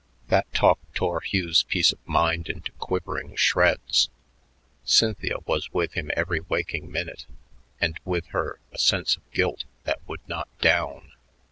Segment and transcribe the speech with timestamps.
[0.29, 4.09] That talk tore Hugh's peace of mind into quivering shreds.
[4.83, 7.27] Cynthia was with him every waking minute,
[7.79, 11.11] and with her a sense of guilt that would not down.